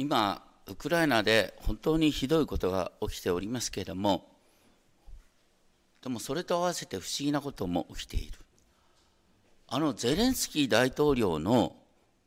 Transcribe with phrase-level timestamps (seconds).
[0.00, 4.28] 今ウクライナで本当にひどいことが起きておりますけれども
[6.04, 8.38] でもそれと合わせて不思議なことも起きている
[9.66, 11.74] あのゼレンスキー大統領の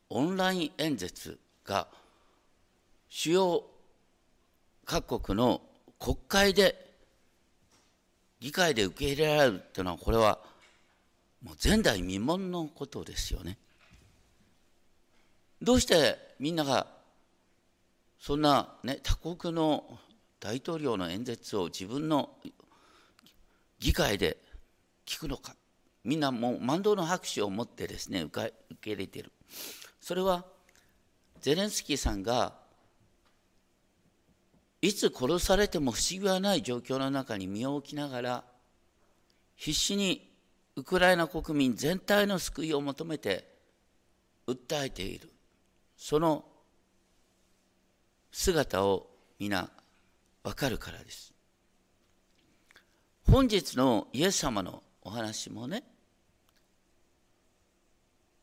[0.10, 1.88] オンライン演説が
[3.08, 3.64] 主要
[4.84, 5.62] 各国の
[5.98, 6.92] 国会で
[8.42, 10.40] 議会で受け入れられるっていうのはこれは
[11.42, 13.58] もう前代未聞のことですよね。
[15.62, 17.01] どうしてみんなが
[18.22, 19.98] そんな、ね、他国の
[20.40, 22.30] 大統領の演説を自分の
[23.80, 24.38] 議会で
[25.08, 25.56] 聞くのか。
[26.04, 29.32] みんなもう万能の拍手を持ってですね受け入れている。
[30.00, 30.46] それは
[31.40, 32.54] ゼレンスキーさんが
[34.84, 38.44] いつ殺されても不思議はない状況の中に身を置きながら
[39.56, 40.32] 必死に
[40.76, 43.48] ウクライナ国民全体の救いを求めて
[44.48, 45.32] 訴えている。
[45.98, 46.46] その
[48.32, 49.10] 姿を
[49.40, 49.70] 皆
[50.44, 51.34] わかるからです。
[53.24, 55.84] 本日のイエス様のお話もね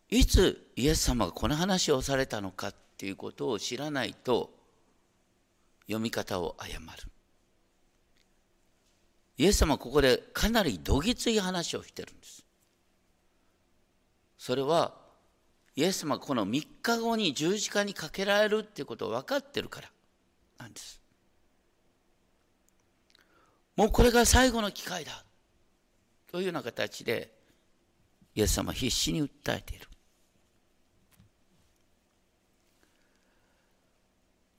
[0.08, 4.50] いつイエス様がこの話をされたのかっていうことを知らないと
[5.86, 7.02] 読み方を誤る。
[9.36, 12.44] イエス様はここでかなりどぎつい話をしてるんです。
[14.36, 14.94] それは
[15.78, 19.88] イエス様この3日後に十字架にかけられるっていうことを分かってるから。
[20.58, 21.00] なんです。
[23.76, 25.24] もうこれが最後の機会だ。
[26.32, 27.30] というような形で
[28.34, 29.86] イエス様は必死に訴えている。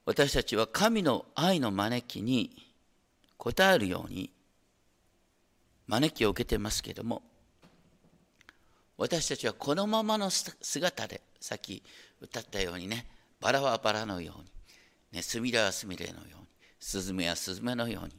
[0.06, 2.66] 私たちは神の愛の招きに
[3.40, 4.32] 応えるように
[5.86, 7.24] 招きを受けてますけれども
[9.00, 11.82] 私たちはこのままの姿でさっき
[12.20, 13.08] 歌ったようにね
[13.40, 14.46] バラはバラのように、
[15.14, 16.48] ね、スミレはスミレのように
[16.82, 18.14] スズメはスズメのように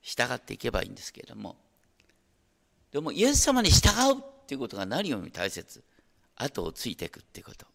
[0.00, 1.56] 従っていけばいいんですけれども。
[2.92, 5.82] でもイエス様に従うっていうことが何よりも大切。
[6.36, 7.66] 後をついていくっていうこと。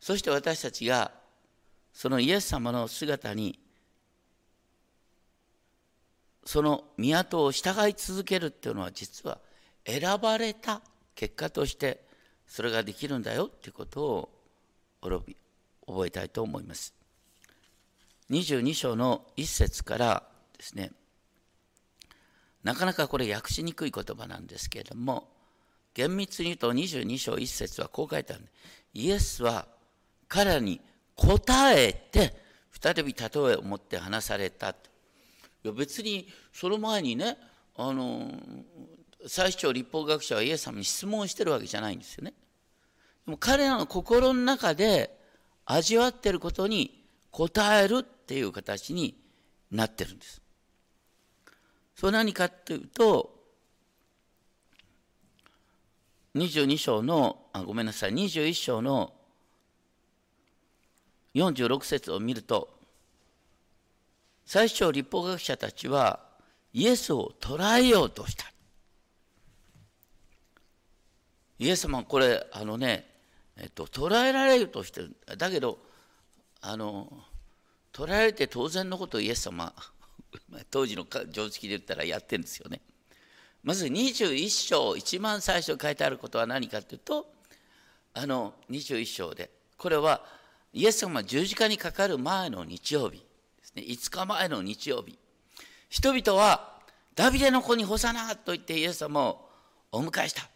[0.00, 1.12] そして私たちが
[1.92, 3.60] そのイエス様の姿に
[6.44, 9.38] その港を従い続けるっていうのは実は
[9.84, 10.80] 選ばれた
[11.14, 12.04] 結果として
[12.46, 14.28] それができるんだよっていうことを
[15.00, 16.94] 覚えたいと思います。
[18.30, 20.22] 22章の一節から
[20.56, 20.92] ですね。
[22.62, 25.28] なかなかこれ訳しにくい言葉なんですけれども
[25.94, 28.44] 厳密に言うと22章一節はこう書いてある。
[28.94, 29.66] イエスは
[30.28, 30.80] 彼に
[31.16, 32.34] 答えて
[32.70, 34.70] 再び例えを持って話された。
[34.70, 34.74] い
[35.64, 37.36] や別にその前にね
[37.76, 38.30] あの
[39.26, 42.34] 最長立法学者はイエス様に質問してるわけじゃないんですよね。
[43.26, 45.16] でも彼らの心の中で
[45.64, 49.16] 味わってることに答えるっていう形に
[49.70, 50.42] なってるんです。
[51.94, 53.42] それ何かっていうと
[56.34, 59.12] 22章のあごめんなさい21章の
[61.34, 62.70] 46節を見ると
[64.44, 66.20] 最初立法学者たちは
[66.72, 68.51] イエスを捕らえようとした
[71.62, 73.06] イエス様これあのね、
[73.56, 75.78] えっと、捕らえられるとしてるだけど
[76.60, 77.06] あの
[77.92, 79.72] 捕らえられて当然のことをイエス様
[80.72, 82.80] 当時の常識で言ったらやってるんですよね。
[83.62, 87.32] まず21章一番最初書いてあることは何かというと
[88.12, 90.26] あの21章でこれは
[90.72, 93.24] イエス様十字架にかかる前の日曜日で
[93.64, 95.16] すね、5日前の日曜日、
[95.88, 96.80] 人々は
[97.14, 99.48] ダビデの子に干さなと言ってイエス様を
[99.92, 100.51] お迎えした。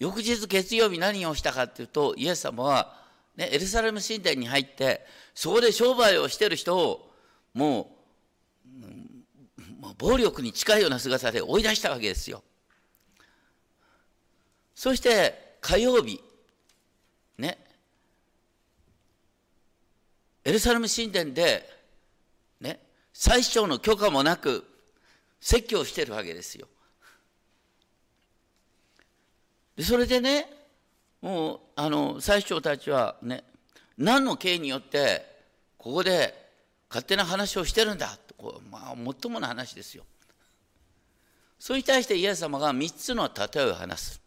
[0.00, 2.96] 翌日月曜日何をしたかっていうと、イエス様は、
[3.36, 7.12] ね、エルサレム神殿に入って、そこで商売をしてる人を
[7.52, 7.94] も
[8.66, 8.70] う、
[9.78, 12.42] もう暴力に近いような姿で追い出したわけですよ。
[14.74, 16.18] そして火曜日、
[17.36, 17.58] ね、
[20.44, 21.68] エルサレム神殿で、
[22.58, 22.80] ね、
[23.12, 24.64] 最小の許可もなく
[25.42, 26.66] 説教してるわけですよ。
[26.66, 26.72] で
[29.82, 30.46] それでね、
[31.20, 33.44] もう、あの、最長たちはね、
[33.98, 35.24] 何の刑によって、
[35.78, 36.34] ここで
[36.88, 40.04] 勝手な話をしてるんだと、こうまあ、もっともな話ですよ。
[41.58, 44.20] それに対してイエス様が3つの例えを話す。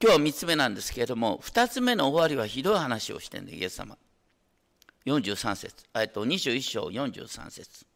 [0.00, 3.96] 今日は3つ目なんですけれども、2つ目の終わりはひどい話をしてるんで、イエス様。
[5.06, 7.86] 43節、えっと、21章43節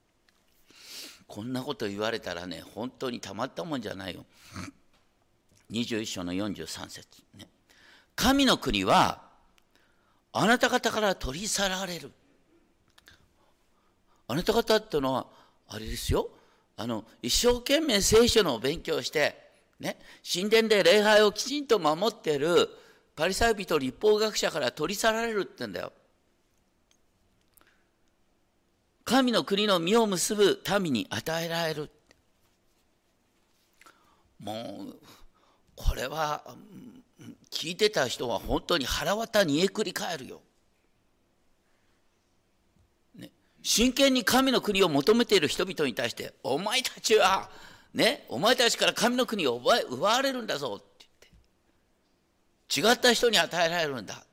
[1.27, 4.25] こんなこと言われたらね、本当にたまったもんじゃないよ。
[5.71, 7.07] 21章の43節
[7.37, 7.49] ね。
[8.17, 9.23] 神の国は
[10.33, 12.13] あなた方から取り去られる。
[14.29, 15.27] あなた方ってのは
[15.69, 16.29] あれですよ
[16.77, 19.37] あの一生懸命聖書の勉強して
[19.81, 19.99] ね
[20.31, 22.69] 神殿で礼拝をきちんと守っている
[23.17, 25.93] パリサイ人立法学者から取り去られるって言うんだよ。
[29.05, 31.91] 神の国の実を結ぶ民に与えられる。
[34.39, 34.97] もう
[35.79, 36.43] これは
[37.51, 40.41] 聞いてた人は本当に腹渡煮えくり返るよ。
[43.15, 43.31] ね、
[43.63, 47.49] 真剣に神の国を求めている人々に対して「お前たちは
[47.95, 51.07] ねお前たちから神の国を奪われるんだぞ」って
[52.73, 54.25] 言って違った人に与えられるんだって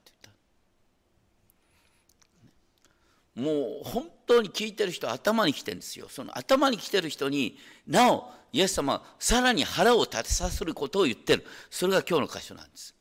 [3.36, 3.62] 言った。
[3.62, 6.10] もう本当に聞いてる人頭に来てるんですよ。
[6.10, 11.46] その頭に来てる人になおイエス様はさらに腹を立てさせることを言ってる。
[11.70, 12.96] それが今日の箇所なんです。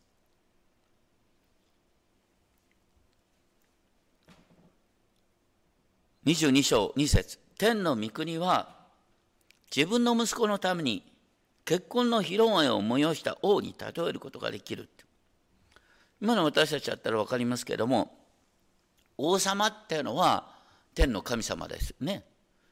[6.27, 7.39] 22章2節。
[7.57, 8.75] 天の御国は
[9.75, 11.05] 自分の息子のために
[11.65, 14.89] 結婚の披露宴を催した王に例えることができる。
[16.21, 18.19] 今の私たちだったら分かりますけども
[19.17, 20.51] 王様っていうのは
[20.97, 22.25] 天の神様ですよね。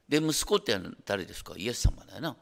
[0.09, 1.55] で息子って誰ですか？
[1.57, 2.37] イエス様だよな。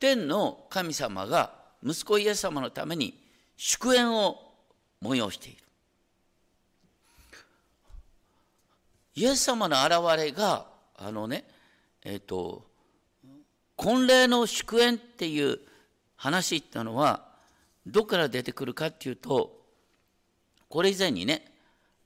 [0.00, 1.52] 天の神様が
[1.84, 3.16] 息子イエス様のために
[3.56, 4.38] 祝宴を
[5.02, 5.58] 催している
[9.14, 10.66] イエス様の現れが
[10.96, 11.44] あのね
[12.02, 12.64] えっ、ー、と
[13.76, 15.58] 婚礼の祝宴っていう
[16.16, 17.28] 話ってのは
[17.86, 19.58] どこから出てくるかっていうと
[20.68, 21.50] これ以前にね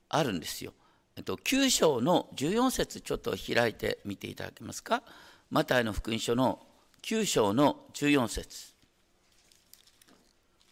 [0.09, 0.73] あるんですよ。
[1.17, 5.01] えっと、9章の14節ちょっと開いてみていただけますか。
[5.49, 6.59] マタイの福音書の
[7.05, 8.73] 9章の14節。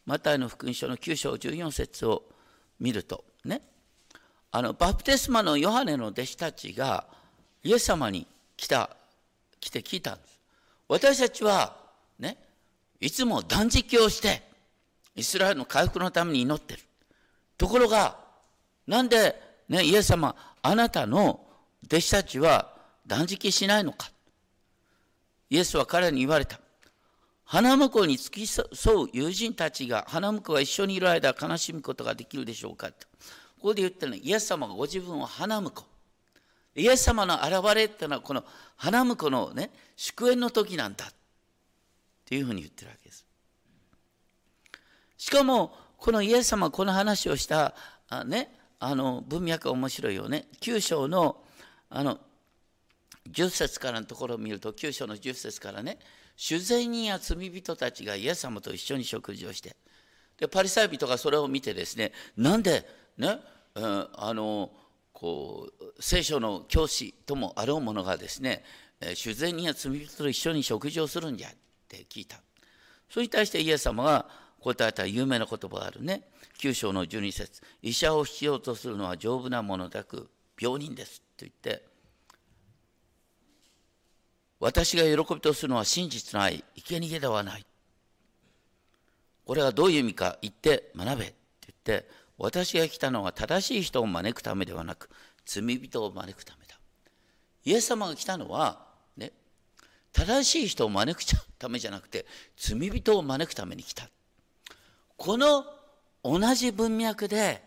[0.07, 2.23] マタイの福音書の9章14節を
[2.79, 3.61] 見るとね。
[4.51, 7.05] あのバプテスマのヨハネの弟子たちが
[7.63, 8.25] イエス様に
[8.57, 8.89] 来た
[9.59, 10.39] 来て聞いたんです。
[10.87, 11.77] 私たちは
[12.17, 12.37] ね
[12.99, 14.41] いつも断食をして
[15.15, 16.79] イスラエルの回復のために祈ってる。
[17.59, 18.17] ところが
[18.87, 19.39] なんで、
[19.69, 21.41] ね、イエス様あなたの
[21.85, 22.73] 弟子たちは
[23.05, 24.12] 断食しないのか。
[25.53, 26.59] イエスは彼に言われた。
[27.45, 28.65] 花婿に付き添
[29.03, 32.87] う友人たちが花婿が一緒にいる間悲しむことができるでしょうか。
[32.87, 33.05] と
[33.57, 35.85] ここで言ってるのはイエス様がご自分を花婿。
[36.75, 38.43] イエス様の現れってのはこの
[38.77, 41.05] 花婿のね祝宴の時なんだ。
[41.05, 41.09] っ
[42.25, 43.23] ていうふうに言ってるわけです。
[45.17, 47.75] しかもこのイエス様この話をした
[48.09, 50.47] あねあの文脈が面白いよね。
[50.61, 51.37] 9章の
[51.91, 52.17] あの
[53.31, 55.97] 10節からのところを見ると9章の10節からね
[56.35, 59.75] 主税人や罪人たちがイエス様と一緒に食事をして
[60.37, 62.85] でパリサイ人がそれを見てですねなんで
[63.17, 63.39] ね
[63.75, 64.71] うん、あの
[65.13, 68.63] こう聖書の教師ともあろうものがですね
[69.15, 71.51] 主税人や罪人と一緒に食事をするんじゃっ
[71.87, 72.39] て聞いた。
[73.09, 74.27] それに対してイエス様が
[74.59, 76.23] 答えた有名な言葉があるね。
[76.59, 80.29] 9章の12節医者を必要とするのは丈夫なものなく
[80.59, 81.83] 病人です」と言って
[84.63, 87.65] 私が喜びとするのは真実ない生贄ではない。
[89.45, 91.35] これはどういう意味か言って学べって
[91.85, 95.09] 言って私が来たのは正しい人を招くためではなく
[95.45, 96.79] 罪人を招くためだ。
[97.65, 99.33] イエス様が来たのはね
[100.13, 104.07] 正しい人を招くためじゃなくて罪人を招くために来た。
[105.17, 105.65] この
[106.23, 107.61] 同じ文脈で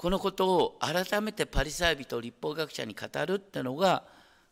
[0.00, 4.02] このことを改めてパリサイ人立法学者に語るってのが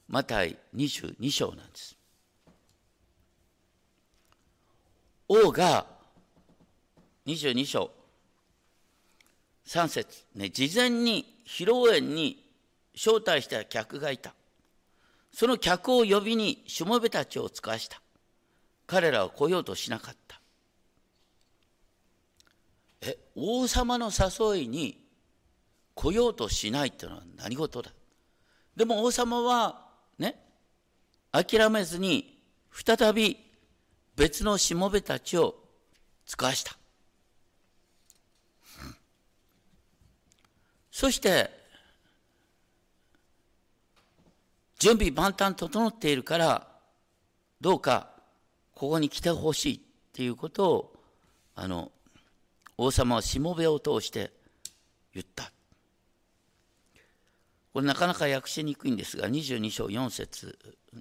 [0.07, 1.97] マタイ22章なんです
[5.27, 5.87] 王が
[7.27, 7.91] 22章
[9.67, 12.45] 3節ね、事前に披露宴に
[12.95, 14.35] 招待した客がいた。
[15.33, 18.03] その客を呼びにしもべたちを使わした。
[18.87, 20.43] 彼らは来ようとしなかった。
[23.01, 25.08] え、王様の誘いに
[26.01, 27.91] 来ようとしないっていうのは何事だ？
[28.77, 29.85] でも王様は
[30.17, 30.41] ね、
[31.33, 32.39] 諦めずに
[32.71, 33.37] 再び
[34.15, 35.57] 別のしもべたちを
[36.25, 36.77] 使わした。
[40.93, 41.51] そして
[44.79, 46.69] 準備万端整っているから
[47.61, 48.11] どうか
[48.73, 49.81] ここに来てほしいっ
[50.13, 50.97] ていうことを
[51.57, 51.91] あの
[52.77, 54.31] 王様はしもべを通して
[55.13, 55.51] 言った
[57.79, 60.59] これなかなか訳しにくいんですが22章4節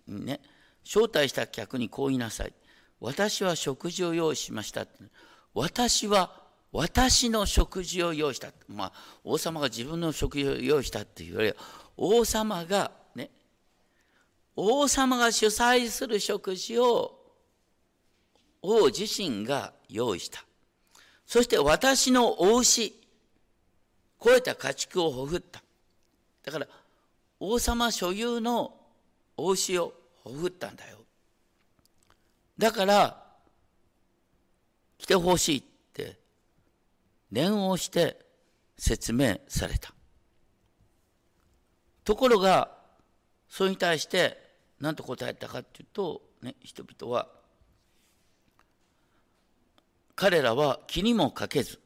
[0.08, 0.40] にね
[0.86, 2.54] 招待した客にこう言いなさい
[3.00, 4.86] 私は食事を用意しました
[5.56, 6.40] 私は
[6.72, 8.50] 私の食事を用意した。
[8.68, 8.92] まあ、
[9.24, 11.56] 王様が自分の食事を用意したっていうよりは、
[11.96, 13.32] 王様がね、
[14.56, 17.20] 王様が主催する食事を
[18.62, 20.46] 王自身が用意した。
[21.26, 22.94] そして私のお牛、
[24.24, 25.64] 超えた家畜をほふった。
[26.48, 26.68] だから、
[27.42, 28.74] 王様所有の
[29.36, 31.00] お牛をほふったんだよ。
[32.58, 33.22] だから、
[34.98, 36.18] 来てほしいって
[37.32, 38.18] 念をして
[38.78, 39.94] 説明された。
[42.06, 42.72] ところが、
[43.50, 44.38] それに対して
[44.80, 47.28] 何と答えたかっていうと、ね、人々は、
[50.16, 51.82] 彼らは気にもかけず、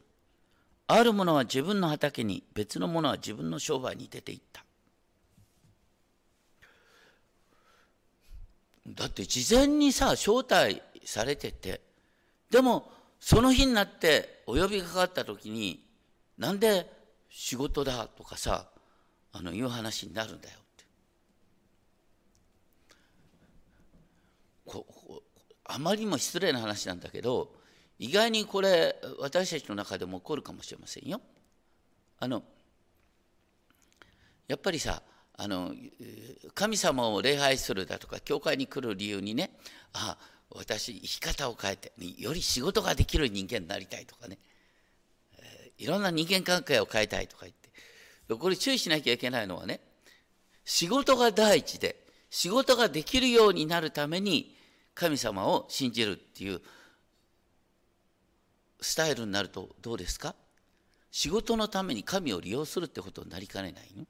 [0.93, 4.63] ある者は自分の畑に、別の者は自分の商売に出て行った。
[8.87, 11.81] だって事前にさ、招待されてて、
[12.49, 15.79] でもその日になってお呼びかかった時に
[16.37, 16.91] なんで
[17.29, 18.65] 仕事だとかさ
[19.31, 20.85] あのいう話になるんだよって
[24.65, 24.85] こ
[25.63, 27.53] あまりにも失礼な話なんだけど
[28.01, 31.21] 意外にこれ私たちの中でも起こるかもしれませんよ。
[32.17, 32.41] あの
[34.47, 35.03] やっぱりさ
[35.37, 35.71] あの
[36.55, 39.51] 神様を礼拝するだとか教会に来る理由にね
[39.93, 40.17] あ
[40.49, 44.39] 私生き方を変えてより仕事ができる人間になりたいとかね、
[45.39, 49.79] え、いろんな人間関係を変えたいとか言ってこれ注意しなきゃいけないのはね
[50.65, 51.97] 仕事が第一で
[52.31, 54.55] 仕事ができるようになるために
[54.95, 56.61] 神様を信じるっていう
[58.81, 60.35] スタイルになるとどうですか？
[61.11, 64.05] 仕事のために神を利用するってことになりかねないの？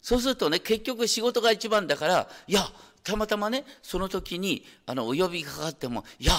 [0.00, 2.60] そうするとね結局仕事が一番だからいや
[3.02, 6.32] たまたまねその時にあのお呼びかかってもいや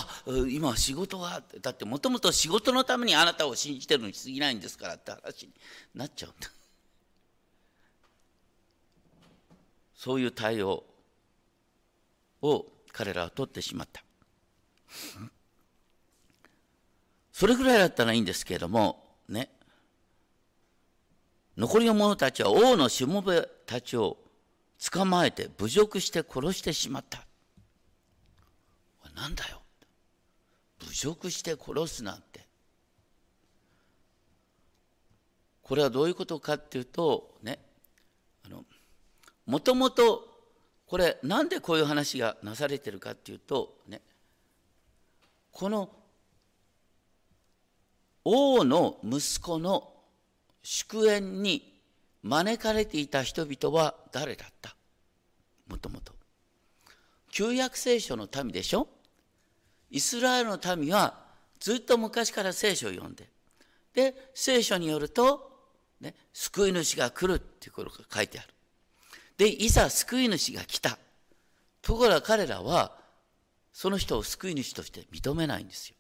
[0.49, 5.53] 今は仕事がだってもともと仕事のためにあなたを信じてるに過ぎないんですからって話に
[5.93, 6.49] なっちゃうんだ。
[9.95, 10.83] そういう対応
[12.41, 14.03] を彼らは取ってしまった。
[17.35, 19.49] それぐらいだったらいいんですけれどもね
[21.57, 24.15] 残りの者たちは王のしもべたちを
[24.89, 27.25] 捕まえて侮辱して殺してしまった。
[29.15, 29.61] なんだよ。
[30.85, 32.45] 侮辱して殺すなんて。
[35.61, 37.59] これはどういうことかっていうと、ね、
[38.45, 38.63] あの、
[39.45, 40.27] もともと、
[40.87, 44.01] これ、なんでこういう話がなされてるかっていうと、ね、
[45.51, 45.89] この
[48.25, 49.93] 王の息子の
[50.63, 51.79] 祝宴に
[52.23, 54.75] 招かれていた人々は誰だった？
[55.69, 56.11] もともと。
[57.31, 58.87] 旧約聖書の民でしょ？
[59.91, 61.23] イスラエルの民は
[61.59, 63.29] ずっと昔から聖書を読んで、
[63.93, 65.51] で、聖書によると、
[66.01, 68.49] ね、救い主が来るっていうことが書いてある。
[69.37, 70.97] で、いざ救い主が来た。
[71.81, 72.97] ところが彼らは、
[73.71, 75.95] その人を救い主として認めないんですよ。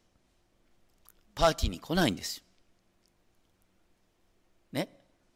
[1.35, 2.43] パーティーに来ないんですよ。
[4.71, 4.89] ね？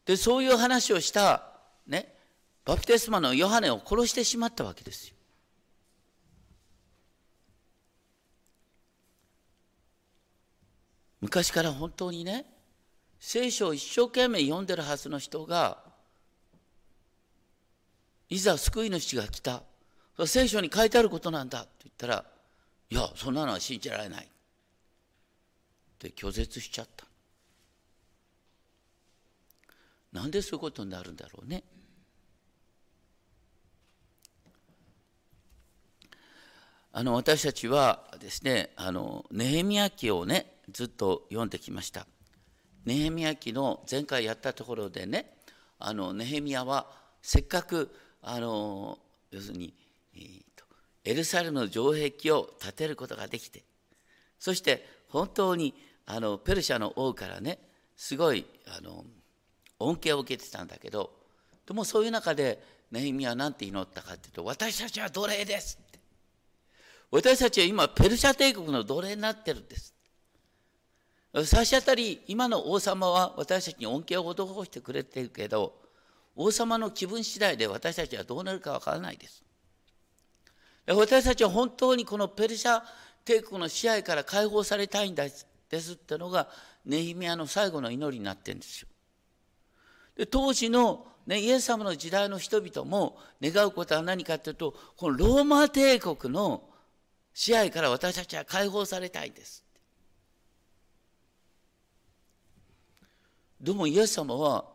[0.05, 1.43] でそういう話をした
[1.85, 2.15] ね？
[2.65, 5.15] バプテスマのヨハネを殺してしまったわけですよ。
[11.21, 12.45] 昔から本当にね
[13.19, 15.83] 聖書を一生懸命読んでるはずの人が
[18.29, 19.63] いざ救い主が来た
[20.25, 22.23] 聖書に書いてあることなんだって言ったら
[22.89, 24.29] いやそんなのは信じられない
[26.07, 27.05] って拒絶しちゃった
[30.13, 31.63] なんでそういうことになるんだろうね。
[36.91, 42.07] あの私たちはですねあのネヘミヤ記をねずっと読んできました。
[42.85, 45.31] ネヘミヤ記の前回やったところでね
[45.77, 46.87] あのネヘミヤは
[47.21, 48.97] せっかくあの
[49.29, 49.75] 要するに、
[50.15, 50.65] えーと、
[51.03, 53.63] エルサレムの城壁を建てることができて
[54.39, 55.75] そして本当に
[56.11, 57.59] あのペルシャの王からね
[57.95, 58.43] すごい
[58.75, 59.05] あの
[59.77, 61.11] 恩恵を受けてたんだけど
[61.67, 62.59] でもそういう中で
[62.91, 65.99] ネヒミは何て祈ったかっていうと私たちは奴隷ですって
[67.11, 69.93] 私たちは今ペルシャ帝国の奴隷になってるんです
[71.45, 75.73] 差し当たり今の王様は私たちに恩恵を施してくれてるけど
[76.35, 79.43] 王様の気分次第で私たちはどうなるかわからないです
[80.87, 82.81] 私たちは本当にこのペルシャ
[83.23, 86.47] 帝国の支配から解放されたいんですですってのが
[86.85, 88.87] ネヒミヤの最後の祈りになってるんですよ。
[90.17, 96.63] で当時の、ね、イエス様の時代の人々も願うことは何かというとこのローマ帝国の
[97.33, 99.63] 支配から私たちは解放されたいです。
[103.61, 104.65] でもイエス様は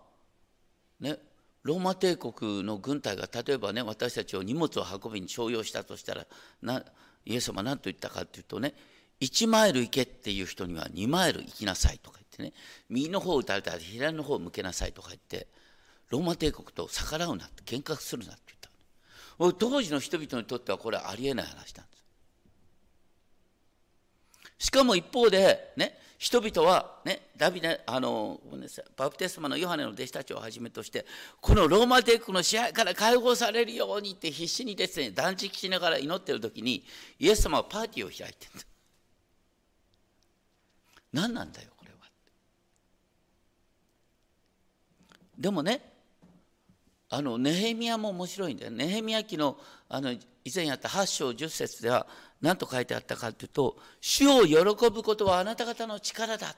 [1.00, 1.18] ね
[1.62, 6.26] ローマ帝国の軍隊が例えばね私たちを荷物を運びに徴用したとしたら
[6.62, 6.84] な
[7.24, 8.74] イエス様は何と言ったかっていうとね
[9.24, 12.52] 1マイル行けっていう人には2マイル行きなさいとか言ってね。
[12.88, 15.46] 右の方を打たれたら左の方を向けなさいとか言って
[16.10, 21.92] ローマ帝国と逆らうなって喧嘩するなって言った当時の人々にとってはこれはありえない話なんで
[24.58, 24.66] す。
[24.66, 28.40] しかも一方でね人々はね、ダビデ、あの、
[28.96, 31.04] バプテスマのヨハネの弟子たちをはじめとして、
[31.40, 36.82] このローマ帝国の支配から解放されるようにって必死にですね、断食しながら祈ってる時に、
[37.18, 38.73] イエス様はパーティーを開いてるんです
[41.14, 41.96] 何なんだよ、これは。
[45.38, 45.80] でもね、
[47.08, 48.72] あのネヘミヤも面白いんだよ。
[48.72, 49.56] ネヘミヤ記の
[49.88, 50.20] あの以
[50.52, 52.08] 前やった8章10節では
[52.42, 54.56] 何と書いてあったかというと「主を喜
[54.90, 56.56] ぶことはあなた方の力だ」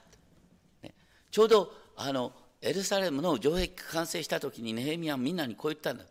[0.81, 0.95] ね、
[1.29, 6.05] ちょうどあのエルサレムの城壁完成した時にネヘミヤはみんなにこう言ったんだ。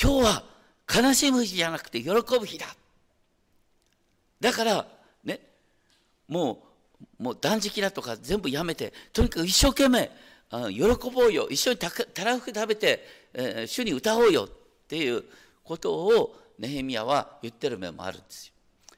[0.00, 0.44] 今日は
[0.94, 2.66] 悲しむ日じゃなくて喜ぶ日だ。
[4.38, 4.86] だから
[5.24, 5.40] ね。
[6.28, 6.69] もう
[7.18, 10.10] もう断食だとか全部やめてとにかく一生懸命
[10.72, 11.48] 喜ぼうよ。
[11.48, 11.88] 一緒にた
[12.24, 14.48] らふく食べて、えー、主に歌おうよっ
[14.88, 15.24] ていう
[15.62, 18.54] ことをネヘミヤは言ってる面もあるんですよ。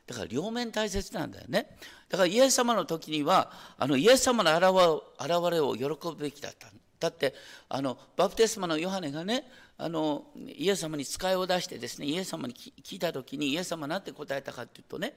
[0.06, 1.76] だから両面大切なんだよね。
[2.08, 6.68] だからイエス様の時にはあのイエス様の現れを喜ぶべきだった
[6.98, 7.08] だ。
[7.08, 7.34] って
[7.68, 9.44] あのバプテスマのヨハネがね
[9.76, 15.14] あのイエス様に使いを出してですねイエス様に聞いた時にイエス様は何て答えたかっていうとね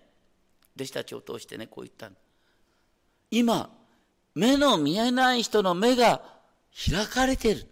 [0.75, 2.15] 弟子たちを通してねこう言ったの。
[3.31, 3.69] 今
[4.33, 6.21] 目の見えない人の目が
[6.89, 7.67] 開かれている。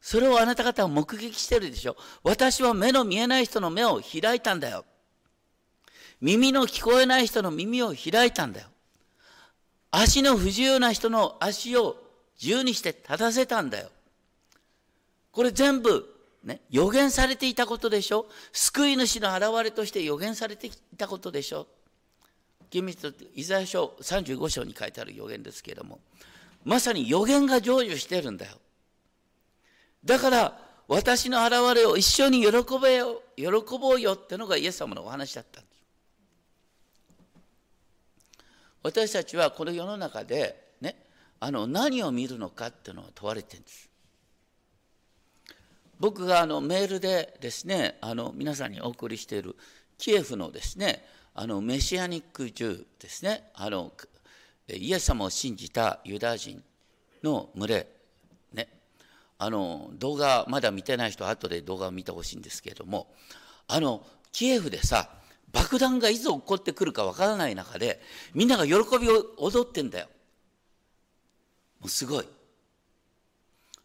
[0.00, 1.96] それをあなた方は目撃してるでしょ。
[2.22, 4.84] 私は目の見えない人の目を開いたんだよ。
[6.20, 8.68] 耳の聞こえない人の耳を開いたんだよ。
[9.90, 11.96] 足の不自由な人の足を
[12.40, 13.90] 自由にして立たせたんだよ。
[15.32, 16.06] これ全部、
[16.44, 18.26] ね、予言されていたことでしょ。
[18.52, 21.66] 救い主の現れとして予言されていたことでしょ。
[22.70, 26.00] 厳密とイザヤ書35章に書いてある予言ですけれども、
[26.64, 28.52] まさに予言が成就してるんだよ。
[30.04, 32.50] だから、私の現れを一緒に喜
[32.80, 33.44] べよ、喜
[33.78, 35.78] ぼうよってのがイエス様のお話だったんです。
[38.82, 40.96] 私たちはこの世の中でね
[41.40, 43.90] あの何を見るのかっていうのを問われてるんです
[46.00, 49.56] 僕があのメールでですねあの皆さんにお送りしている
[49.98, 51.04] キエフのですね
[51.40, 53.92] あのメシアニック銃ですねあの
[54.68, 56.60] イエス様を信じたユダヤ人
[57.22, 57.86] の群れ
[58.52, 58.66] ね
[59.38, 63.06] あの動画まだ見てない人は後で動画を見てほしいんですけれども
[63.68, 65.10] あのキエフでさ
[65.52, 68.00] 爆弾がいつ起こってくるかわからない中で
[68.34, 70.08] みんなが喜びを踊ってんだよ。
[71.78, 72.26] もうすごい。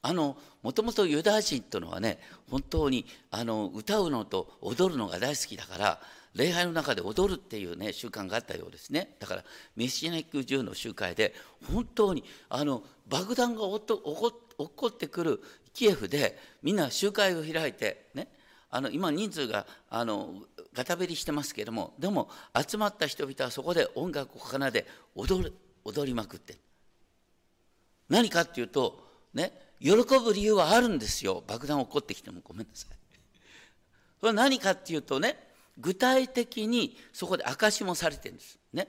[0.02, 2.18] あのもともとユダヤ人っていうのはね
[2.50, 6.00] 本当にあの歌うのと踊るのが大好きだから
[6.34, 9.16] 礼拝の中で踊るっていうね習慣があったようですね。
[9.20, 9.44] だから
[9.76, 11.34] メシナック銃の集会で
[11.72, 13.98] 本当にあの爆弾が起
[14.58, 15.42] こってくる
[15.74, 18.28] キエフでみんな集会を開いてね。
[18.76, 20.34] あの今人数があの
[20.74, 22.28] ガタベリしてますけれどもでも
[22.68, 25.54] 集まった人々はそこで音楽を奏で踊る
[25.86, 26.58] 踊りまくって。
[28.10, 31.44] 何かっていうとね喜ぶ理由はあるんですよ。
[31.46, 32.98] 爆弾起こってきてもごめんなさい。
[34.20, 38.60] それは何かっていうとね具体的にそこで証しもされてるんです。
[38.74, 38.88] ね。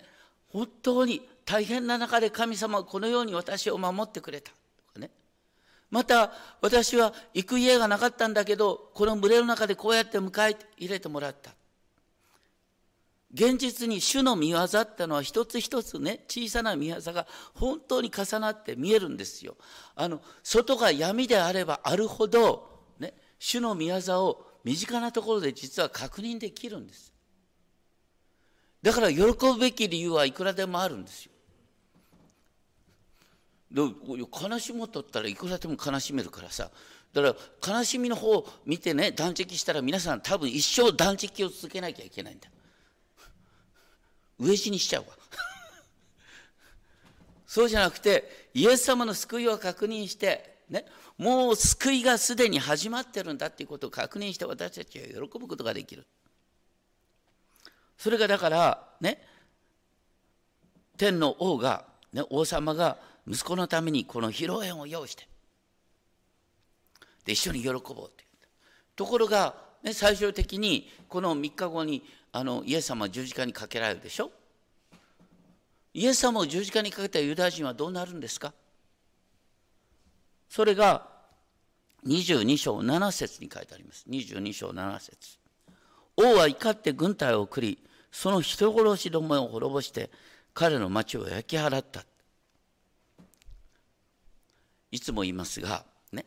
[0.49, 4.57] 本当に大変な中で神様はこのように私を守ってくれたと
[4.95, 5.11] かね。
[5.91, 11.53] また私は行く家がなかったんだけどこの群れの中でこうやって迎え入れてもらった。
[13.33, 19.57] 現実に主の見業ってのは一つ一つね小さな見業が本当に重なって見えるんですよ。
[19.97, 27.13] あの外が闇であればあるほど、ね、主の見業を身近なところで実は確認できるんです。
[28.83, 31.33] だから喜ぶべき理由はいくらでもあるんですよ。
[33.71, 36.71] で悲しむとったらいくらでも悲しめるからさ。
[37.13, 42.49] だから悲しみの方を見てね断食したら皆さん多分一生断食を続けなきゃいけないんだ。
[44.41, 45.09] 飢え死にしちゃうわ。
[47.47, 50.87] そうじゃなくてイエス様の救いを確認してね。
[51.19, 56.07] もう救いがすでに始まってるんだっていうことを確認して私たちは喜ぶことができる。
[57.99, 59.21] それがだからね。
[60.97, 65.27] 天の王が、ね、王様が息子のためにこの披露宴を用意して。
[67.25, 68.25] で一緒に喜ぼうって
[68.95, 74.31] ところが、ね、最終的にこの3日後にあのイエス様十字架にかけられるでしょ？
[75.95, 78.53] イエス様を十字架にかけたユダヤ人はどうなるんですか？
[80.55, 81.09] それが
[82.07, 84.05] 22章7節に書いてあります。
[84.09, 85.39] 22章7節
[86.17, 87.77] 王は怒って軍隊を送り、
[88.13, 90.11] その人殺しどもを滅ぼして
[90.53, 92.05] 彼の町を焼き払った。
[94.93, 96.25] いつも言いますが、ね、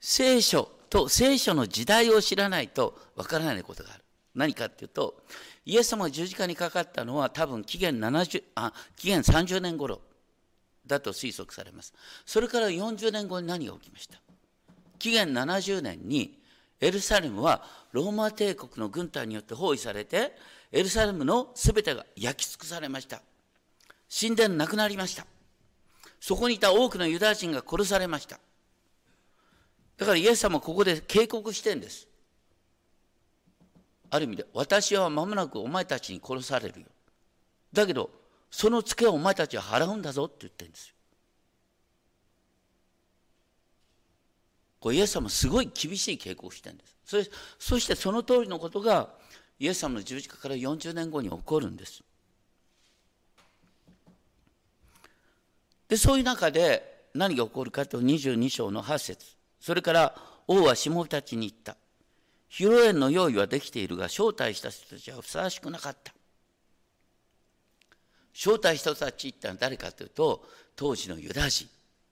[0.00, 4.02] 聖書と聖書の時代を知らないとわからないことがある。
[4.34, 5.14] 何かっていうと、
[5.64, 10.00] イエス様が十字架にかかったのは多分紀元70あ紀元30年頃
[10.88, 11.94] だと推測されます。
[12.26, 14.18] それから40年後に何が起きました？
[14.98, 16.36] 紀元70年に
[16.80, 20.32] エルサレムはローマ帝国の軍隊によって包囲されて
[20.72, 23.22] エルサレムの全てが焼き尽くされました。
[24.20, 25.26] 神殿なくなりました。
[26.20, 28.40] そこにいた多くのユダヤ人が殺されました。
[29.98, 32.08] だからイエス様はここで警告してんです。
[34.10, 36.86] ある意味で私は間もなくお前たちに殺されるよ。
[37.72, 38.10] だけど
[38.50, 40.94] そのツケをお前たちは払うんだぞって言ってるんですよ。
[44.80, 46.96] これイエス様すごい厳しい傾向をしてるんです。
[47.04, 47.26] それ
[47.58, 49.08] そしてその通りのことが
[49.58, 52.02] イエス様の十字架から40年後に起こるんです。
[55.88, 59.26] でそういう中で何が起こるかと22章の8節。
[59.60, 60.14] それから
[60.46, 61.76] 王は下たちに言った。
[62.50, 66.14] 披露宴の用意はできているが招待した人たちはふさわしくなかった。
[68.38, 70.46] 招待した人たちってのは誰かというと
[70.76, 71.68] 当時のユダヤ人。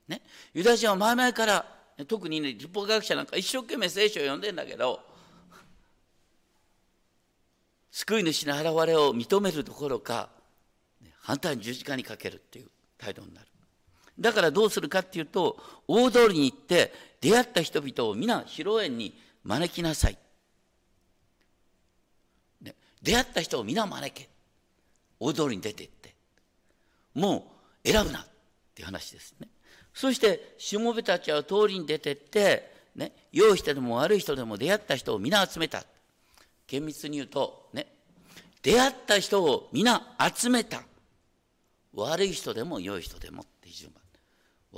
[0.09, 0.23] ね。
[0.55, 1.65] ユダヤ人は前々から
[2.09, 5.01] 特にね立法学者なんか一生懸命聖書を読んでんだけど
[7.93, 10.29] 救い主の現れを認めるどころか
[11.21, 12.67] 反対に十字架にかけるっていう
[12.99, 13.47] 態度になる。
[14.19, 20.19] だからどうするかっていうと大通りに行って出会った人々を皆披露宴に招きなさい、
[22.62, 24.29] ね、出会った人を皆招け。
[25.19, 25.96] 大通りに出て行って。
[27.16, 27.52] も
[27.85, 28.26] う選ぶなっ
[28.74, 29.48] ていう話ですね
[29.96, 35.85] そしてしもべたちは通りに出てって、ね、良い人でも悪い人でも出会った人を皆集めた。
[36.66, 37.87] 厳密に言うと、ね、
[38.62, 40.02] 出会った人を皆
[40.37, 40.83] 集めた。
[41.94, 44.02] 悪い人でも良い人でもっていう順番。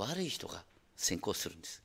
[0.07, 0.63] 悪い人が
[0.95, 1.83] 先行するんです。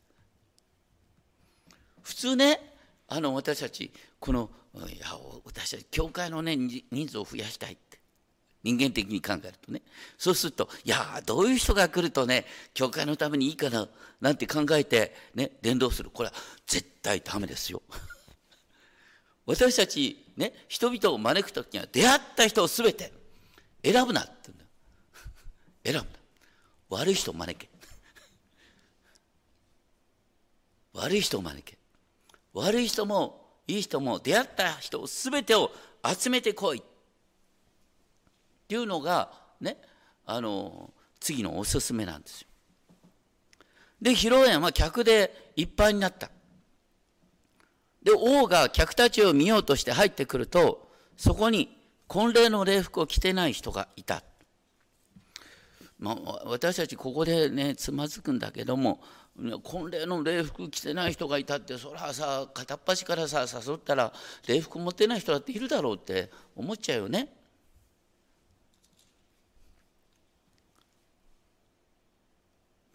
[2.02, 2.60] 普通ね、
[3.08, 3.90] あの私たち、
[4.20, 5.06] この、いや
[5.44, 7.98] 私たち、教会のね、人数を増やしたいって。
[8.64, 9.83] 人間的に考えるとね。
[10.16, 13.87] そうすると、いやどういう人が来るとね、教会のためにいいかな、
[14.22, 16.09] なんて考えて、ね、伝道する。
[16.11, 16.35] これは
[16.66, 17.83] 絶対ダメですよ。
[19.44, 23.12] 私たち、ね、人々を招くときには、出会った人をすべて
[23.85, 24.64] 選ぶなって言うんだ。
[25.85, 26.05] 選ぶな。
[27.00, 27.68] 悪い人を招け。
[30.94, 31.77] 悪い人を招け。
[32.55, 35.70] 悪い人も、いい人も、出会った人をすべてを
[36.03, 36.83] 集めてこい。
[38.64, 39.79] っていうのがね
[40.27, 42.48] あの次のおすすめなんですよ。
[44.00, 46.31] で披露宴は客でいっぱいになった。
[48.03, 51.74] で王が客たちを見ようとして入ってくるとそこに
[52.07, 54.22] 婚礼の礼服を着てない人がいた。
[55.98, 59.00] まあ、私たちここでねつまずくんだけども
[59.62, 64.12] 婚礼の礼服着てない人がいたってそれはさ片っ端からさ誘ったら
[64.46, 67.33] 礼服持ってない人だっているだろうって思っちゃうよね。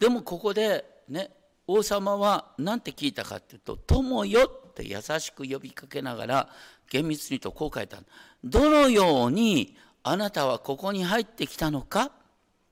[0.00, 1.30] でもここでね
[1.66, 6.48] 王様は何て聞いたかっていうと「友よ」って優しく呼びかけながら
[6.90, 7.98] 厳密にとこう書いた
[8.42, 12.10] どのようにあなたはここに入ってきたのか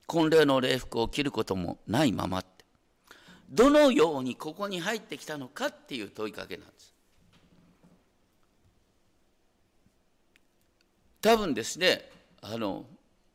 [0.07, 2.65] 婚礼の礼服を着ることもないままって
[3.51, 5.67] どのようにここに入ってきたのか？
[5.67, 6.95] っていう問いかけなんです。
[11.21, 12.11] 多分ですね
[12.41, 12.87] あの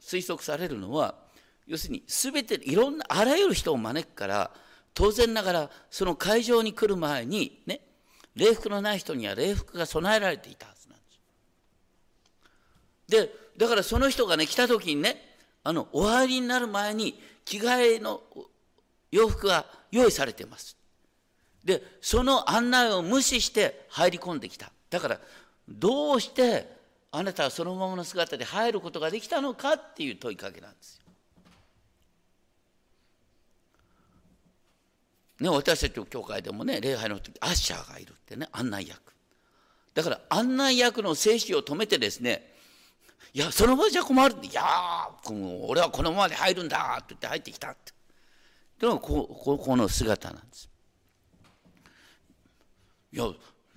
[0.02, 1.23] 推測されるのは
[1.68, 4.52] 要するに全ていろんなあらゆる人を招くから
[4.94, 7.82] 当然ながらその会場に来る前にね
[8.36, 11.04] 礼服のない人には礼服が備えられていたはずなんで
[13.28, 13.28] す。
[13.28, 15.18] でだからその人がね来た時にね
[15.64, 18.22] あのお入りになる前に着替えの
[19.12, 20.76] 洋服が用意されてます。
[21.64, 24.72] でその案内を無視して入り込んできた。
[24.90, 25.20] だから
[25.70, 26.76] どうして
[27.12, 31.03] あなたはそのままの姿で入ることができたのかっていう問いかけなんですよ。
[35.44, 39.14] ね、私たちの教会でもね礼拝の時アッシャーがいるってね案内役。
[39.94, 42.54] だから案内役の静止を止めてですね
[43.34, 44.36] いやその場じゃ困る。
[44.42, 44.64] いや
[45.68, 47.92] 俺はこのままで入るんだって言って入ってきたって。
[48.80, 50.70] でもこここの姿なんです。
[53.12, 53.28] いやい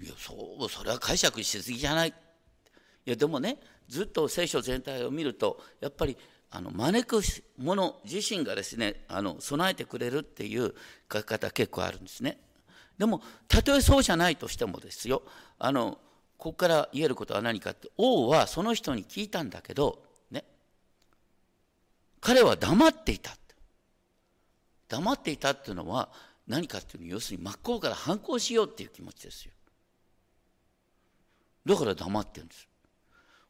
[0.06, 2.10] やそうそれは解釈しすぎじゃない。
[2.10, 6.16] いやでもねずっと聖書全体を見るとやっぱり
[6.50, 7.20] あの招く
[7.58, 10.74] 者自身がですねあの備えてくれるっていう
[11.12, 12.38] 書き方結構あるんですね。
[12.98, 15.22] でもたとえそうじゃないとしてもですよ
[15.58, 15.98] あの
[16.38, 20.44] ここから言えることは何かって王はその人に聞いたんだけどね
[22.20, 23.36] 彼は黙っていた
[24.88, 26.08] 黙っていたっていうのは
[26.46, 29.52] 何かっていうの要するに真っ向から反抗しようっていう気持ちですよ。
[31.64, 32.68] だから黙ってるんです。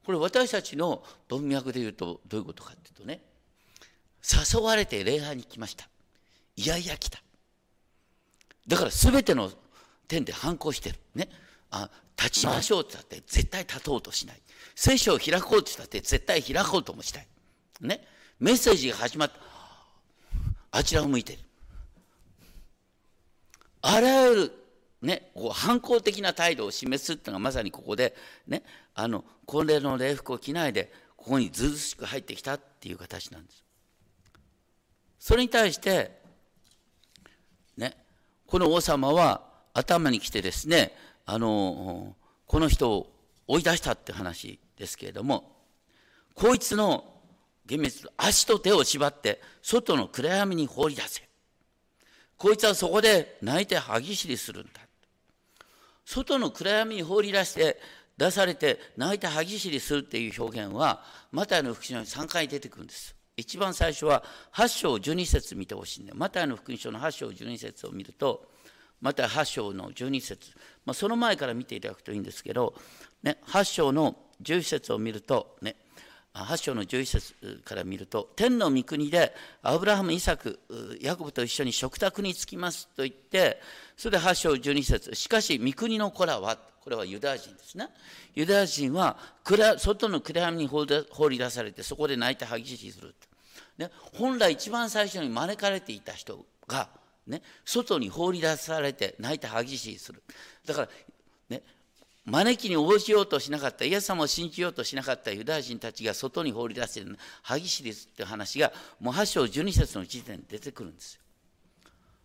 [0.07, 3.21] これ私たちの文脈で言うとどういうことかっていうとね
[4.23, 5.89] 誘われて礼拝に来ました。
[6.55, 7.21] いやいや来た。
[8.69, 9.51] だから全ての
[10.09, 10.97] 点で反抗してる。
[11.15, 11.29] ね。
[11.71, 14.41] あ立ちましょうって言ったって絶対立とうとしない。
[14.77, 17.27] 聖書を開こうって言ったって絶対開こうともしたい。
[17.81, 18.07] ね。
[18.39, 19.35] メッセージが始まった。
[20.71, 21.39] あちらを向いてる。
[23.83, 24.53] あらゆる
[25.03, 28.15] ね、こう反抗的な態度を示すっていうのがまさにここで、
[28.47, 28.63] ね、
[28.95, 33.65] あの婚礼の礼服を着ないでここにずうずしく入ってきたっていう形なんです。
[35.19, 36.13] それに対して、
[37.77, 37.97] ね、
[38.47, 39.43] この王様は
[39.75, 40.93] 頭に来てですね
[41.25, 42.15] あの
[42.47, 43.13] この人を
[43.49, 45.53] 追い出したって話ですけれども
[46.35, 47.05] こいつの
[47.67, 51.29] 厳密足と手を縛って外の暗闇に放り出せ
[52.37, 54.86] こいつはそこで泣いて歯ぎしりするんだ
[56.07, 57.79] 外の暗闇に放り出して
[58.17, 63.15] 出されて泣いて歯ぎしりするっていう表現はマタイの福音書に3回出てくるんです。
[63.37, 68.47] 一番最初は8章12節見てほしいんでマタイの福音書の8章12節を見ると
[69.03, 70.53] また8章の12節、
[70.87, 72.75] まあ、その前から見ていただくといいんですけど、
[73.23, 75.77] ね、8章の11節を見るとね
[76.45, 80.61] 8章の11節から見ると天の御国でアブラハムイサク
[81.01, 83.61] ヤコブと一緒に食卓に着きますと言って
[83.97, 87.89] それで8章12節しかし御国の子らはこれはユダヤ人ですね。
[88.37, 89.17] ユダヤ人は
[89.77, 90.85] 外の暗闇に放
[91.29, 93.13] り出されてそこで泣いて激しいする、
[93.77, 96.89] ね、本来一番最初に招かれていた人が、
[97.27, 100.23] ね、外に放り出されて泣いて激しいする。
[100.65, 100.89] だから、
[101.49, 101.63] ね、
[102.27, 111.21] 招きに応じようとしなかったイエス様を信じようとしなかったユダヤ人たちが外に放り出している歯ぎしりっていう話がもう8章12節の時点で出てくるんですよ。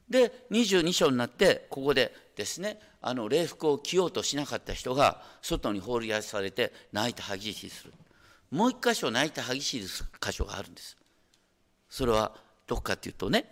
[0.09, 7.93] で22章になってここでですねあの礼服を着ようとしなかった人が外に放り出されて泣いて歯ぎしりする
[8.49, 10.97] もう一箇所泣いて歯ぎしりする箇所があるんです
[11.89, 12.33] それは
[12.67, 13.45] どこかっていうとね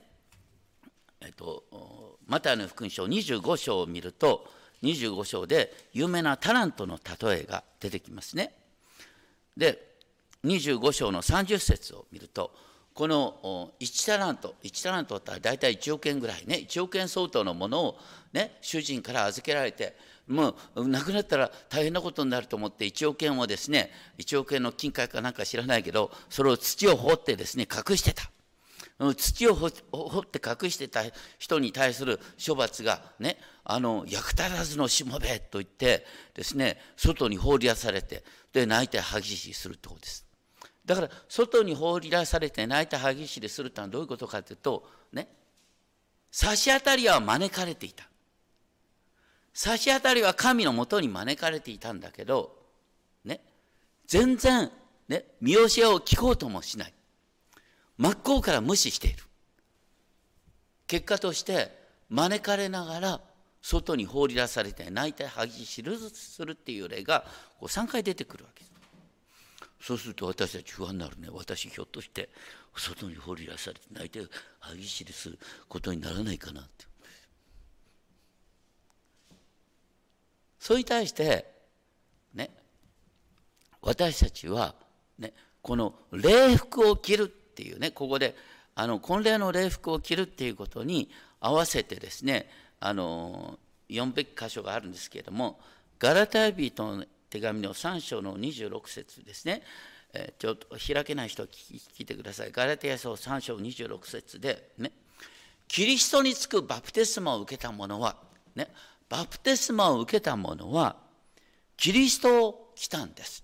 [1.21, 4.45] えっとマタイの福音書25章を見ると
[4.83, 8.53] 25章で有名なタラントの例えが出てきますね。
[9.57, 9.89] で
[10.45, 12.51] 25章の30節を見ると
[12.93, 17.97] この1タラント1タラントって大体1億円ぐらいね1億円相当のものを
[18.33, 19.95] ね主人から預けられて
[20.27, 28.29] もう亡くなったら大変なことになると思って1億円をですね1億円の金塊かなんか知らないけどそれを土を掘ってですね隠してた。
[29.15, 31.01] 土を掘って隠してた
[31.37, 40.25] 人に対する処罰がねあの役立たずのしもべと言ってですね外に放り出されてで泣いて歯ぎしりするってことです。
[40.85, 45.29] だから外に放り出されて泣いて歯ぎしりするってのはどういうことかというとね
[46.29, 48.05] 差し当たりは招かれていた。
[49.53, 52.55] 差し当たりは神のもとに招かれていたんだけど
[53.23, 53.39] ね
[54.07, 54.71] 全然
[55.07, 56.93] ね見教えを聞こうともしない。
[57.99, 59.23] 真っ向から無視している。
[60.87, 61.77] 結果として
[62.09, 63.21] 招かれながら
[63.61, 67.25] 外に放り出されて泣いて恥しるするっていう例が
[67.59, 68.71] こう3回出てくるわけです。
[69.81, 71.27] そうすると私たち不安になるね。
[71.29, 72.29] 私ひょっとして
[72.73, 74.21] 外に放り出されて泣いて
[74.59, 76.85] 歯ぎしりすることにならないかなって。
[80.57, 81.45] それに対して
[82.33, 82.49] ね
[83.81, 84.73] 私たちは
[85.17, 88.35] ねこの礼服を着るていうねここで
[88.75, 91.09] あの婚礼の礼服を着るっていうことに
[91.41, 95.59] 合わせてですねあの読むべき箇所があるんですけれども
[95.99, 99.61] ガラタヤ人の手紙の3章の26節ですね、
[100.13, 102.51] えー、ちょっと開けない人聞いてください。
[102.51, 104.91] ガラタヤ書3章26節でね。
[105.67, 108.15] キリストにつくバプテスマを受けた者は
[108.55, 108.69] ね
[109.07, 110.95] バプテスマを受けた者は
[111.77, 113.43] キリストを来たんです。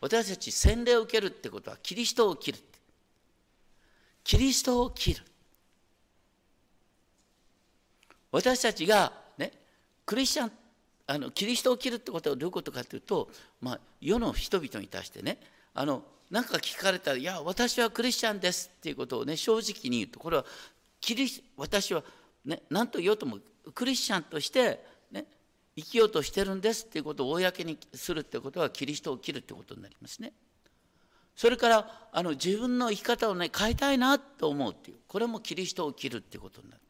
[0.00, 2.58] 私たち洗礼を受けるってことはキリストを切る。
[4.24, 5.22] キリストを切る
[8.32, 9.52] 私たちがね
[10.06, 10.52] クリスチャン
[11.06, 13.28] あのキリストを切るってことはどういうことかというと、
[13.60, 15.38] まあ、世の人々に対してね
[15.74, 20.44] あの何か聞かれたら「いや私はクリスチャンです」っていうことをね正直に言うとこれは
[21.00, 22.04] キリ私は
[22.44, 23.38] ね何と言おうとも
[23.74, 25.26] クリスチャンとして、ね、
[25.76, 30.32] 生きようとしてるんですっていうことを公にするってことはキリストを切るってことになりますね。
[31.36, 36.80] それからあの自分の生き方をね変えたいなと思うっていうこれもキリストを切るっていうことなんです。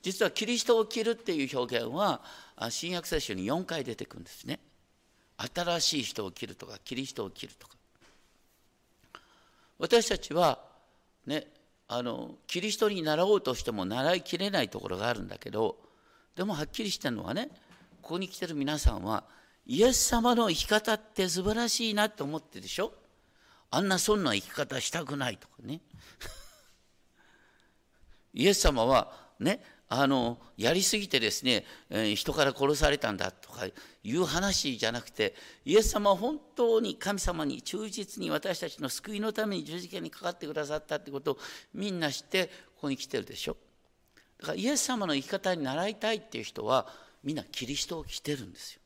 [0.00, 2.22] 実はキリストを切るっていう表現は
[2.70, 4.60] 新約聖書に4回出てくるんですね。
[5.54, 7.76] 新しい人を切るとかキリストを切るとか。
[9.78, 10.58] 私たちは
[11.26, 11.46] ね
[11.88, 15.76] あのキリストに習おうとしても習いきれないところがあるんだけど
[16.34, 17.48] でもはっきりしてるのはね
[18.02, 19.24] ここに来てる皆さんは
[19.66, 22.92] イエス様の生き方って素晴らしいなって思ってるでしょ？
[23.70, 25.80] あんなそんな生き方したくないとかね
[28.32, 33.72] イエス様はねあのやりすぎてですね、え、人から殺されたんだとかい
[34.14, 41.38] う話じゃなくてイエス様は本当に神様に忠実に私たちの救いのために十字架にかかってくださったってことを
[41.72, 43.56] みんな知ってここに来てるでしょ
[44.40, 46.86] だからイエス様の生き方に習いたいっていう人は
[47.24, 48.80] みんなキリストを着てるんですよ。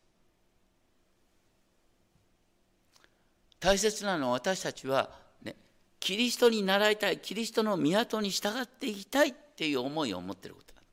[3.63, 5.09] 大切なのは私たちは、
[5.45, 5.55] ね、
[6.01, 10.75] キリストに習いたいキリストの港に従っていきたいっていう思いを持ってること。
[10.75, 10.85] なん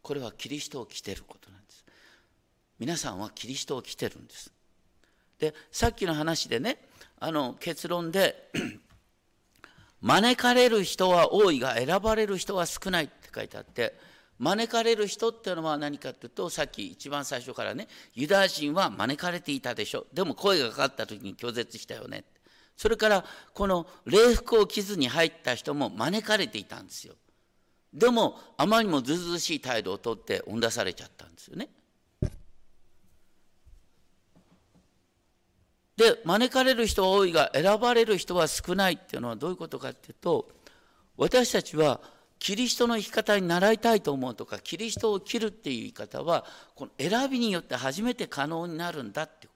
[0.00, 1.84] これはキリストを着てることなんです。
[2.78, 4.50] 皆さんはキリストを着てるんです。
[5.38, 6.78] でさっきの話でね
[7.20, 8.50] あの結論で
[10.00, 13.94] 招かれる人は多いが選ばれる人は少ないって書いてあって
[14.44, 20.04] 招かれる人っていうのは何かっていうとさっき一番最初からねユダヤ人は招かれていたでしょ。
[20.12, 22.24] でも声がかかった時に拒絶したよね
[22.76, 27.14] それからこの礼服を着ずに入った人も招かれていたんですよ。
[27.94, 31.70] でもあまりにもずうずうしい態度をとって追ん出されちゃったんですよね。
[35.96, 40.50] で招かれる人は多いが選ばれる人は少ないっていうのはどういうことかっていうと
[41.16, 42.00] 私たちは
[42.44, 49.48] キリストの生き方に習いたいと思うとかキリストを切るっていう言い方はこの選びによって初めて可能になるんだって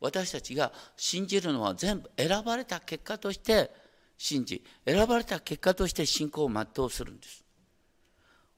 [0.00, 3.70] 私たちが信じるのは全部選ばれた結果として
[4.16, 7.44] 信じ選ばれた結果として信仰を全うするんです。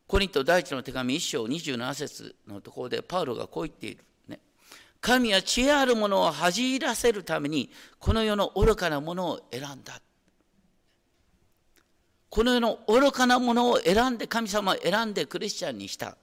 [0.07, 4.05] コリント第一の手紙1章27節のところでパウロがこう言っている。
[4.29, 4.39] ね、
[5.01, 10.01] 神は知恵あるものを恥じらせるためにこの世の愚かなものを選んだ。
[12.31, 16.17] この世の愚かなものを選んで神様を選んでクリスチャンにした。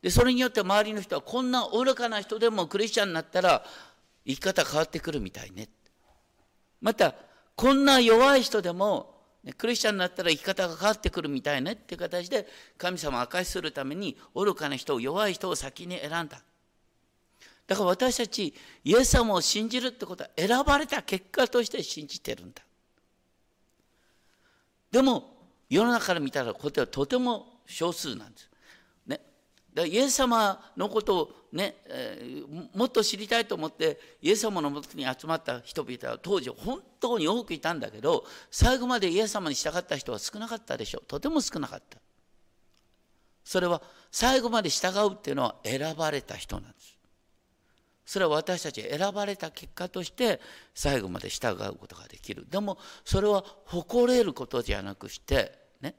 [0.00, 3.64] でそれによって周りの人はこんな愚かな人でもクリスチャンになったら
[4.26, 5.68] 生き方変わってくるみたいね。
[6.80, 7.14] また
[7.56, 9.18] こんな弱い人でも
[9.56, 11.72] クリスチャンになったら生き方が変わってくるみたいね。
[11.72, 16.40] っていう形で神様を明かしするために愚かな人を弱い人を先に選んだ。
[17.66, 18.54] だから私たち
[18.84, 22.62] イエス様を信じるってことは選ばれた結果として信じてるんだ。
[24.90, 25.36] でも
[25.68, 28.50] 世の中から見たらこれはとても少数なんです。
[29.06, 29.20] ね、
[29.74, 41.06] だイエス様のことをね、えー、もっと知りたいと思ってイエス様のもとに集まった人々は当時本当に多くいたんだけど最後までイエス様に従った人は少なかったでしょう。
[41.06, 41.98] とても少なかった。
[43.44, 46.77] それは最後まで従うっていうのは選ばれた人なんです。
[48.08, 50.40] それは私たち選ばれた結果として
[50.74, 55.94] 最後まで従うことができるでもそれは誇れることじゃなくしてね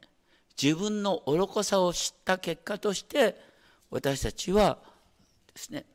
[0.59, 3.35] 自分の愚かさを知った結果として
[3.91, 4.79] 私たちは
[5.53, 5.85] ですね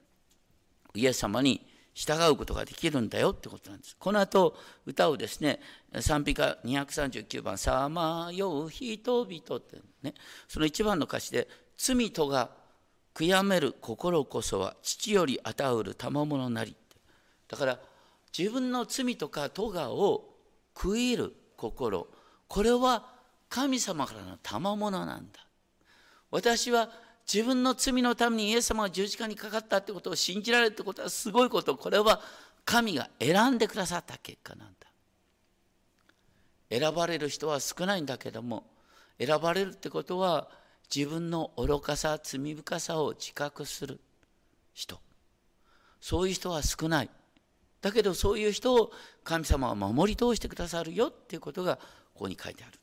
[0.94, 3.96] イエス様に従うことができるんだよってことなんです。
[3.98, 5.58] この後歌うですね
[5.98, 10.14] 賛美歌239番「さまよう人々」ってね
[10.46, 12.50] その一番の歌詞で「罪とが
[13.14, 16.76] 悔やめる心こそは父より与うる賜物なり。
[17.48, 17.78] だから
[18.36, 20.34] 自分の罪とか咎を
[20.74, 22.08] 悔いる心。
[22.48, 23.06] これは
[23.48, 25.46] 神様からの賜物なんだ。
[26.30, 26.90] 私は
[27.32, 31.76] 自分の罪のためにイエス様が十字架にかかったってことを信じられるってことはすごいこと。
[31.76, 32.20] これは
[32.64, 34.74] 神が選んでくださった結果なんだ。
[36.70, 38.64] 選ばれる人は少ないんだけども
[39.18, 40.48] 選ばれるってことは
[40.94, 44.00] 自分の愚かさ罪深さを自覚する
[44.72, 44.98] 人。
[46.00, 47.10] そういう人は少ない。
[47.84, 48.92] だけどそういう人を
[49.24, 52.78] 神様は守り通してくださるよっていうことがここに書いてある、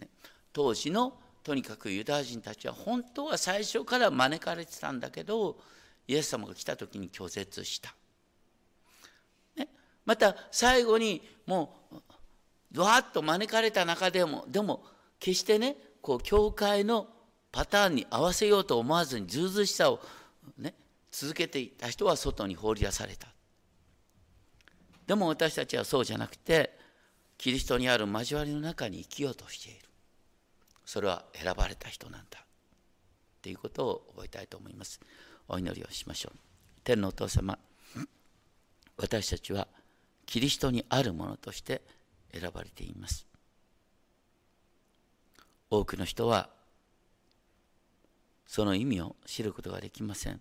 [0.00, 0.08] ね、
[0.52, 5.56] 当時のとにかくユダヤ人たちは本当は最初から招かれてたんだけど
[6.06, 7.94] イエス様が来た時に拒絶した、
[9.56, 9.68] ね、
[10.04, 11.74] また最後にも
[12.74, 14.84] うわっと招かれた中でもでも
[15.18, 17.08] 決してねこう教会の
[17.52, 20.00] パターンに合わせようと思わずにずうずしさを、
[20.58, 20.74] ね、
[21.10, 23.28] 続けていた人は外に放り出された。
[25.06, 26.78] でも私たちはそうじゃなくて
[27.36, 29.80] キリストにある交わりの中に生きようとしている。
[30.86, 32.38] それは選ばれた人なんだ。
[32.40, 32.44] っ
[33.42, 35.00] ていうことを覚えたいと思います。
[35.48, 36.38] お祈りをしましょう。
[36.84, 37.58] 天のお父様
[38.96, 39.66] 私たちは
[40.26, 41.82] キリストにあるものとして
[42.32, 43.26] 選ばれています。
[45.70, 46.48] 多くの人は
[48.52, 50.38] その意味を知ることができません。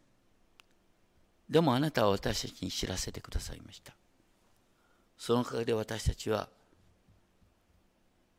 [1.49, 3.93] でもあなたは私たちに知らせてくださいました。
[5.17, 6.49] そのおかげで私たちは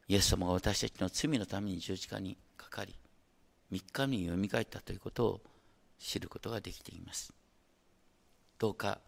[0.08, 2.94] イエス様が私たちの罪のために十字架にかかり
[3.72, 5.40] 3日目によみがえったということを
[5.98, 7.32] 知ることができています。
[8.58, 8.98] どうか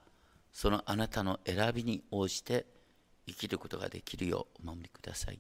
[0.51, 2.65] そのあなたの選びに応じて
[3.27, 5.39] 生きることができるようお守りください。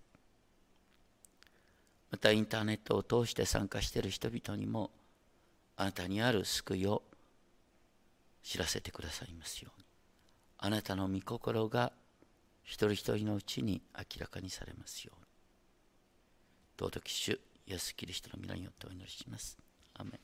[2.11, 4.91] またインターネットを通して参加している人々にも
[5.77, 7.03] あなたにある救いを
[8.43, 9.87] 知らせてくださいますように。
[10.59, 11.93] あなたの御心が
[12.62, 15.27] 一人一人のうちに明らかにされますように。
[16.79, 19.59] 尊き主イエス・キリストの皆によってお祈りします。
[19.95, 20.20] アメ